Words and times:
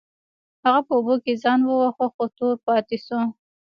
هغه 0.63 0.81
په 0.87 0.93
اوبو 0.97 1.15
کې 1.23 1.33
ځان 1.43 1.59
وواهه 1.65 2.05
خو 2.13 2.23
تور 2.37 2.55
پاتې 2.65 2.97
شو. 3.05 3.19